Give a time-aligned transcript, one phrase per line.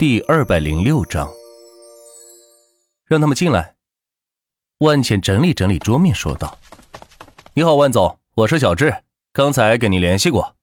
[0.00, 1.30] 第二百零六章，
[3.04, 3.76] 让他们进来。
[4.78, 6.58] 万茜整理整理桌面，说道
[7.52, 10.56] ：“你好，万总，我是小智，刚才跟你联系过，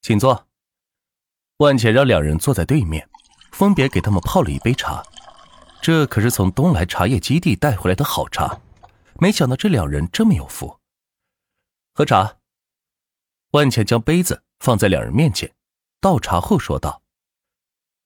[0.00, 0.46] 请坐。”
[1.60, 3.06] 万茜让两人坐在对面，
[3.52, 5.02] 分别给他们泡了一杯茶。
[5.82, 8.58] 这可是从东来茶叶基地带回来的好茶，
[9.18, 10.78] 没想到这两人这么有福。
[11.92, 12.38] 喝茶。
[13.50, 15.54] 万茜将杯子放在两人面前，
[16.00, 17.02] 倒茶后说道。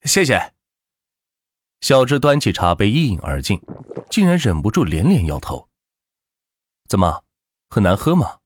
[0.04, 0.52] 谢谢。
[1.80, 3.60] 小智端起茶杯一饮而尽，
[4.10, 5.68] 竟然忍不住连连摇头。
[6.88, 7.24] 怎么，
[7.70, 8.38] 很难喝吗？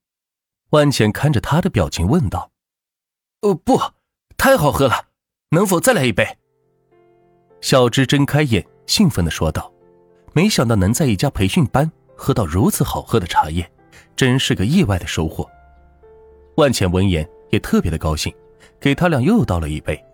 [0.71, 2.53] 万茜看着他的表情问道。
[3.43, 3.81] 哦，不，
[4.37, 5.09] 太好喝了，
[5.51, 6.39] 能否再来一杯？
[7.61, 9.73] 小智睁开眼，兴奋的说道。
[10.33, 13.69] 没想到能在一家培训班喝到如此好喝的茶叶，
[14.15, 15.49] 真是个意外的收获。
[16.57, 18.33] 万茜闻言也特别的高兴，
[18.79, 20.05] 给他俩又倒了一杯。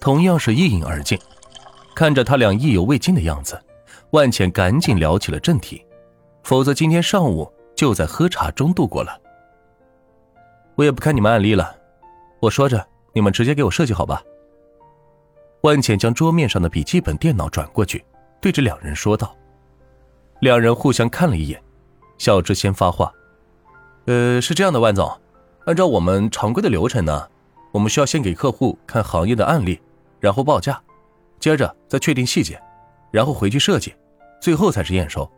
[0.00, 1.18] 同样是一饮而尽，
[1.94, 3.60] 看着他俩意犹未尽的样子，
[4.10, 5.84] 万茜赶紧聊起了正题，
[6.44, 9.20] 否则今天上午就在喝茶中度过了。
[10.76, 11.74] 我也不看你们案例了，
[12.40, 14.22] 我说着，你们直接给我设计好吧。
[15.62, 18.04] 万茜将桌面上的笔记本电脑转过去，
[18.40, 19.34] 对着两人说道。
[20.40, 21.60] 两人互相看了一眼，
[22.16, 23.12] 小智先发话
[24.06, 25.10] ：“呃，是这样的，万总，
[25.64, 27.28] 按照我们常规的流程呢，
[27.72, 29.80] 我们需要先给客户看行业的案例。”
[30.20, 30.80] 然后报价，
[31.38, 32.60] 接着再确定细节，
[33.10, 33.94] 然后回去设计，
[34.40, 35.30] 最后才是验收。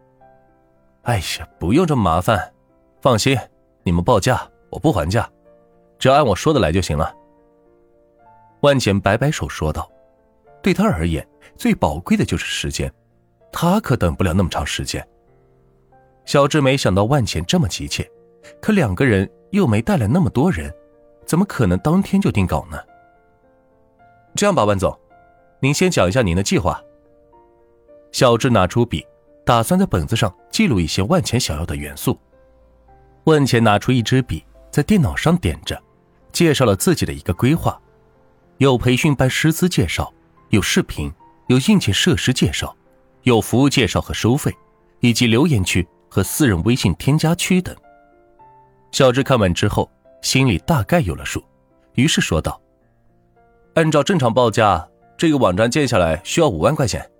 [1.02, 2.52] 哎呀，不用这么麻烦，
[3.00, 3.38] 放心，
[3.82, 5.28] 你们报价我不还价，
[5.98, 7.14] 只要按我说的来就行了。
[8.60, 9.90] 万茜摆摆手说道
[10.62, 12.92] ：“对他而言，最宝贵的就是时间，
[13.50, 15.06] 他可等不了那么长时间。”
[16.26, 18.08] 小智没想到万茜这么急切，
[18.60, 20.70] 可两个人又没带来那么多人，
[21.24, 22.78] 怎么可能当天就定稿呢？
[24.34, 24.96] 这样吧，万总，
[25.60, 26.82] 您先讲一下您的计划。
[28.12, 29.06] 小智拿出笔，
[29.44, 32.18] 打算在本子上记录一些万钱想要的元素。
[33.24, 35.80] 万钱拿出一支笔，在电脑上点着，
[36.32, 37.78] 介绍了自己的一个规划：
[38.58, 40.12] 有培训班师资介绍，
[40.48, 41.12] 有视频，
[41.48, 42.74] 有硬件设施介绍，
[43.24, 44.52] 有服务介绍和收费，
[45.00, 47.76] 以及留言区和私人微信添加区等。
[48.92, 49.90] 小智看完之后，
[50.22, 51.44] 心里大概有了数，
[51.94, 52.60] 于是说道。
[53.80, 54.86] 按照正常报价，
[55.16, 57.10] 这个网站建下来需要五万块钱。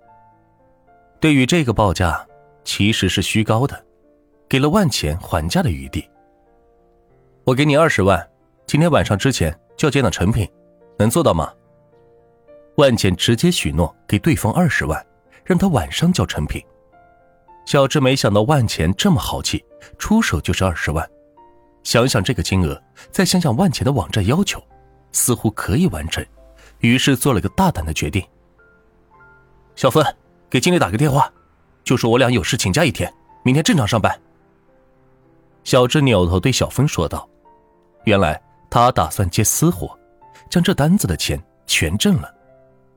[1.19, 2.23] 对于这个报价，
[2.63, 3.83] 其实是虚高的，
[4.47, 6.07] 给了万钱还价的余地。
[7.45, 8.29] 我给你二十万，
[8.67, 10.47] 今天晚上之前就要见到成品，
[10.99, 11.51] 能做到吗？
[12.75, 15.03] 万钱直接许诺给对方二十万，
[15.43, 16.63] 让他晚上交成品。
[17.65, 19.65] 小智没想到万钱这么豪气，
[19.97, 21.09] 出手就是二十万。
[21.81, 22.79] 想想这个金额，
[23.09, 24.61] 再想想万钱的网站要求，
[25.11, 26.23] 似乎可以完成。
[26.81, 28.23] 于是做了个大胆的决定。
[29.75, 30.05] 小芬，
[30.49, 31.31] 给经理打个电话，
[31.83, 33.11] 就说我俩有事请假一天，
[33.43, 34.19] 明天正常上班。
[35.63, 37.27] 小智扭头对小芬说道
[38.05, 39.97] ：“原来他打算接私活，
[40.49, 42.33] 将这单子的钱全挣了。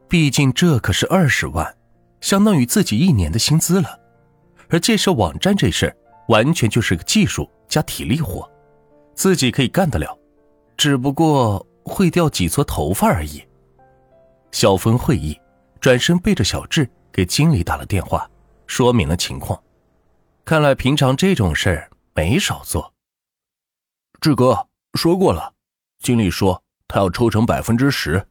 [0.09, 1.75] 毕竟这可是二十万，
[2.21, 4.01] 相当于自己一年的薪资了。
[4.69, 5.97] 而建设网站这事儿，
[6.29, 8.51] 完全就是个技术加体力活，
[9.15, 10.19] 自己可以干得了，
[10.77, 13.45] 只不过会掉几撮头发而已。”
[14.55, 15.37] 小峰会意，
[15.81, 18.31] 转身背着小智给经理打了电话，
[18.69, 19.61] 说明了情况。
[20.45, 22.95] 看来平常这种事儿没少做。
[24.21, 25.55] 志哥说过了，
[25.99, 28.29] 经理说他要抽成百分之十。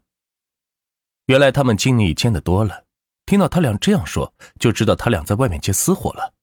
[1.26, 2.86] 原来他们经理见得多了，
[3.26, 6.34] 听到他俩这样说，就知道他俩在外面接私活了，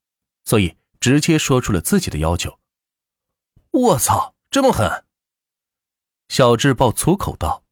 [0.45, 2.59] 所以直接说出了自己的要求。
[3.71, 5.07] 我操，这么狠！
[6.29, 7.65] 小智爆粗口道，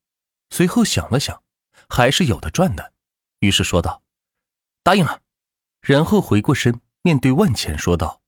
[0.49, 1.43] 随后想了想。
[1.89, 2.93] 还是有的赚的，
[3.41, 4.03] 于是说道
[4.83, 5.23] ：“答应了。”
[5.81, 8.21] 然后回过身，面对万钱说道：“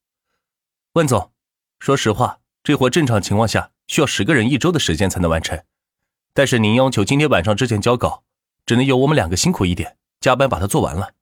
[0.94, 1.32] 万总，
[1.78, 5.62] 说实话，这活正常情况下需要十个人一周的时间才能完成，
[6.32, 8.24] 但是您要求今天晚上之前交稿，
[8.64, 11.14] 只能由我们两个辛苦一点，加班把它做完了。”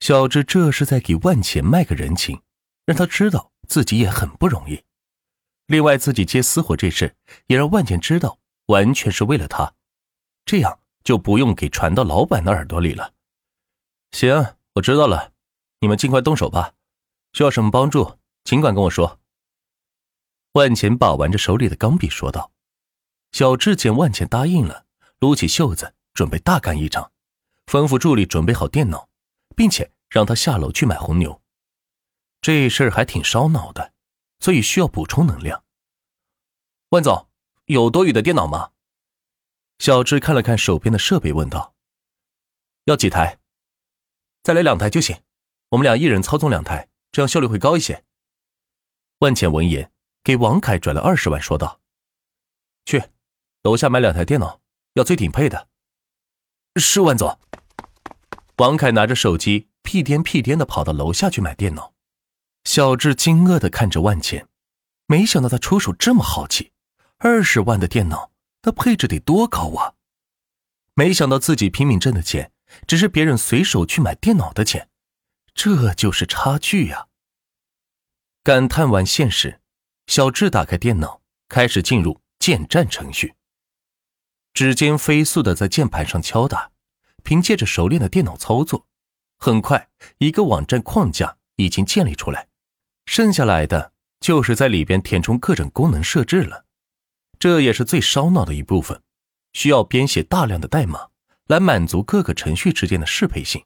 [0.00, 2.42] 小智这是在给万钱卖个人情，
[2.84, 4.82] 让他知道自己也很不容易。
[5.66, 7.14] 另外，自己接私活这事
[7.46, 9.74] 也让万钱知道，完全是为了他，
[10.44, 10.80] 这样。
[11.04, 13.12] 就不用给传到老板的耳朵里了。
[14.12, 15.32] 行，我知道了，
[15.80, 16.74] 你们尽快动手吧。
[17.32, 19.18] 需要什么帮助，尽管跟我说。
[20.52, 22.52] 万钱把玩着手里的钢笔说道。
[23.32, 24.84] 小智见万钱答应了，
[25.18, 27.10] 撸起袖子准备大干一场，
[27.64, 29.08] 吩咐助理准备好电脑，
[29.56, 31.40] 并且让他下楼去买红牛。
[32.42, 33.94] 这事儿还挺烧脑的，
[34.40, 35.64] 所以需要补充能量。
[36.90, 37.26] 万总，
[37.64, 38.71] 有多余的电脑吗？
[39.82, 41.74] 小智看了看手边的设备，问道
[42.86, 43.40] ：“要几台？
[44.44, 45.20] 再来两台就行，
[45.70, 48.04] 我们俩一人操纵两台，这样效率会高一些。
[49.18, 49.90] 万茜闻言，
[50.22, 51.80] 给王凯转了二十万，说道
[52.86, 53.02] ：“去，
[53.64, 54.60] 楼下买两台电脑，
[54.92, 55.66] 要最顶配的。”
[56.78, 57.36] 是万总。
[58.58, 61.92] 王凯拿着手机，屁颠屁颠的跑到楼下去买电脑。
[62.62, 64.46] 小智惊愕的看着万茜，
[65.06, 66.70] 没想到他出手这么豪气，
[67.18, 68.30] 二十万的电脑，
[68.62, 69.94] 那配置得多高啊！
[70.94, 72.52] 没想到自己拼命挣的钱，
[72.86, 74.88] 只是别人随手去买电脑的钱，
[75.54, 77.08] 这就是差距呀！
[78.44, 79.60] 感叹完现实，
[80.06, 83.34] 小智打开电脑，开始进入建站程序。
[84.52, 86.70] 指尖飞速的在键盘上敲打，
[87.22, 88.86] 凭借着熟练的电脑操作，
[89.38, 89.88] 很快
[90.18, 92.48] 一个网站框架已经建立出来。
[93.06, 96.66] 剩下来的就是在里边填充各种功能设置了，
[97.42, 99.02] 这也是最烧脑的一部分，
[99.52, 101.08] 需要编写大量的代码
[101.48, 103.64] 来满足各个程序之间的适配性。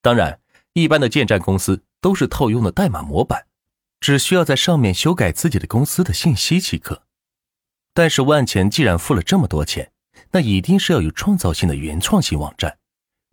[0.00, 0.40] 当然，
[0.72, 3.48] 一般的建站公司都是套用的代码模板，
[4.00, 7.02] 只需要在上面修改自己的公司的信息即可。
[7.92, 9.92] 但是万钱既然付了这么多钱，
[10.30, 12.78] 那一定是要有创造性的原创性网站，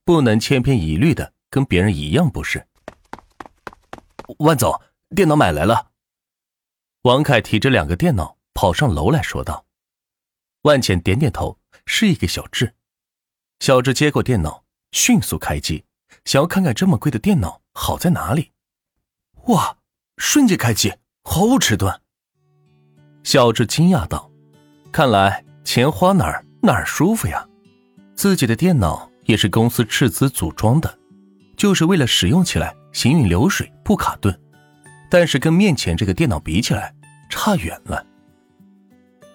[0.03, 2.67] 不能千篇一律的跟别人一样，不是？
[4.39, 4.77] 万总。
[5.15, 5.91] 电脑买来了，
[7.03, 9.65] 王凯提着两个电脑跑上楼来说道。
[10.61, 12.75] 万茜点点头，示意给小智。
[13.59, 14.63] 小智接过电脑，
[14.93, 15.83] 迅速开机，
[16.23, 18.53] 想要看看这么贵的电脑好在哪里。
[19.47, 19.75] 哇，
[20.15, 20.93] 瞬间开机，
[21.25, 21.93] 毫无迟钝。
[23.25, 24.31] 小智惊讶道
[24.93, 27.45] ：“看来钱花哪儿哪儿舒服呀！
[28.15, 30.97] 自己的电脑也是公司斥资组装的，
[31.57, 34.33] 就是为了使用起来行云流水，不卡顿。”
[35.11, 36.95] 但是跟面前这个电脑比起来，
[37.29, 38.07] 差远了。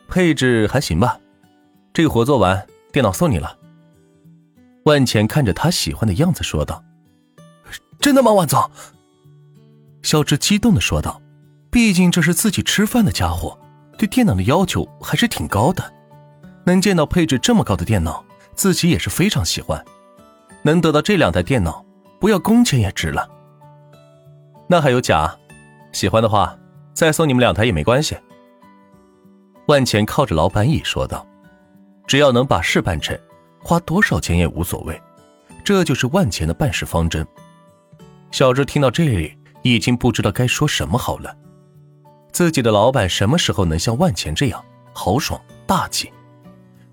[0.08, 1.20] 配置还行吧，
[1.92, 3.56] 这活做完，电脑送你了。
[4.84, 6.82] 万钱看着他喜欢的样子说道
[8.00, 8.58] ：“真的吗，万总？”
[10.02, 11.20] 小智激动的说道
[11.70, 13.56] ：“毕竟这是自己吃饭的家伙，
[13.98, 15.84] 对电脑的要求还是挺高的。
[16.64, 18.24] 能见到配置这么高的电脑，
[18.54, 19.84] 自己也是非常喜欢。
[20.62, 21.84] 能得到这两台电脑，
[22.18, 23.28] 不要工钱也值了。
[24.68, 25.36] 那还有假？”
[25.92, 26.56] 喜欢的话，
[26.94, 28.16] 再送你们两台也没关系。
[29.68, 31.26] 万钱靠着老板椅说道
[32.08, 33.18] ：“只要能把事办成，
[33.62, 34.98] 花多少钱也无所谓。”
[35.62, 37.26] 这就是万钱的办事方针。
[38.30, 41.36] 小智听到这里，已经不知道该说什么好了。
[42.32, 46.10] 自己的老板什么时候能像万钱这样豪爽大气？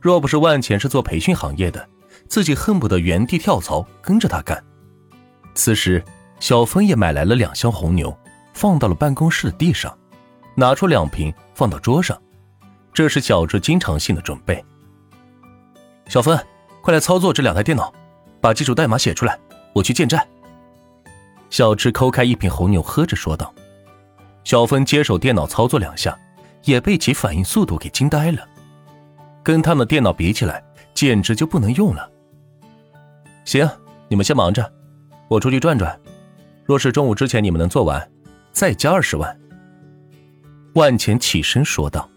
[0.02, 1.88] 若不是万钱是做培训行业的，
[2.28, 4.62] 自己恨不得原地跳槽跟着他干。
[5.54, 6.04] 此时，
[6.42, 8.14] 小峰也买来了两箱红牛。
[8.54, 9.98] 放到了办公室的地上，
[10.56, 12.18] 拿出两瓶放到桌上，
[12.96, 14.64] 这是小智经常性的准备。
[16.08, 16.40] 小芬，
[16.82, 17.94] 快来操作这两台电脑，
[18.40, 19.38] 把基础代码写出来，
[19.74, 20.26] 我去建站。
[21.50, 23.54] 小智抠开一瓶红牛，喝着说道。
[24.46, 26.18] 小芬接手电脑操作两下，
[26.64, 28.48] 也被其反应速度给惊呆了，
[29.44, 30.64] 跟他们的电脑比起来，
[30.94, 32.10] 简直就不能用了。
[33.44, 33.70] 行，
[34.08, 34.72] 你们先忙着，
[35.28, 36.00] 我出去转转，
[36.64, 38.10] 若是中午之前你们能做完。
[38.54, 39.38] 再加二十万。
[40.76, 42.10] 万钱起身说道。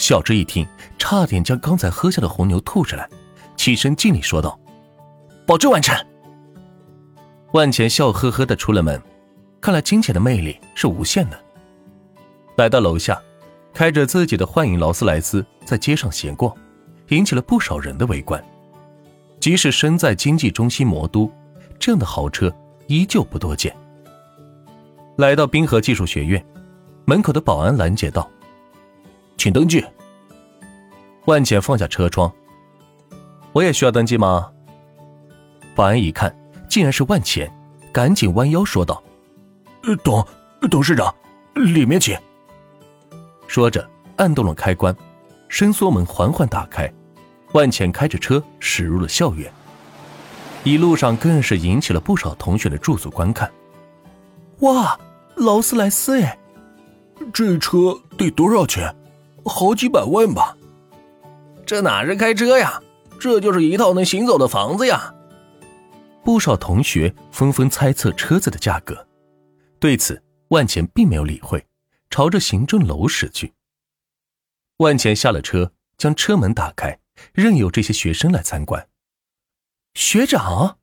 [0.00, 0.66] 小智一听，
[0.98, 3.06] 差点将刚才喝下的红牛吐出来，
[3.54, 4.58] 起身敬礼说道
[5.46, 5.94] ：“保证完成。”
[7.52, 9.00] 万钱笑呵呵的出了门，
[9.60, 11.38] 看来金钱的魅力是无限的。
[12.56, 13.20] 来到楼下，
[13.74, 16.52] 开着自己的幻影劳斯莱斯在街上闲逛，
[17.08, 18.42] 引起了不少人的围观。
[19.38, 21.30] 即使身在经济中心魔都，
[21.78, 22.50] 这样的豪车
[22.86, 23.76] 依旧不多见。
[25.18, 26.42] 来到滨河技术学院，
[27.04, 28.28] 门口的保安拦截道
[29.36, 29.84] ：“请登记。”
[31.26, 32.32] 万茜放下车窗
[33.52, 34.50] ：“我也需要登记吗？”
[35.74, 36.34] 保安一看，
[36.68, 37.50] 竟然是万茜，
[37.92, 39.02] 赶紧弯腰说道
[40.02, 40.26] ：“董
[40.70, 41.14] 董事长，
[41.54, 42.18] 里面请。”
[43.46, 44.94] 说着按动了开关，
[45.48, 46.92] 伸缩门缓缓打开，
[47.52, 49.52] 万茜开着车驶入了校园。
[50.64, 53.50] 一路上更是引起了不少同学的驻足观看。
[54.60, 54.98] 哇！
[55.36, 56.38] 劳斯莱斯哎，
[57.32, 58.94] 这车得多少钱？
[59.46, 60.54] 好几百万吧？
[61.70, 62.82] 这哪是开车呀？
[63.20, 65.14] 这就是一套能行走的房子呀！
[66.24, 69.06] 不少同学纷纷猜测车子的价格。
[69.78, 71.64] 对此，万钱并没有理会，
[72.10, 73.54] 朝着行政楼驶去。
[74.78, 76.98] 万钱下了车，将车门打开，
[77.32, 78.88] 任由这些学生来参观。
[79.94, 80.78] 学长，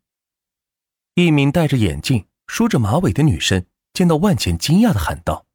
[1.16, 3.66] 一名戴着眼镜、梳着马尾的女生。
[3.92, 5.47] 见到万茜，惊讶的喊道：“